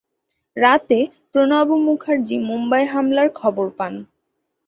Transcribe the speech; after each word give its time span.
রাতে 0.57 0.99
প্রণব 1.31 1.69
মুখার্জী 1.85 2.37
মুম্বাই 2.47 2.83
হামলার 2.93 3.29
খবর 3.39 3.67
পান। 3.77 3.93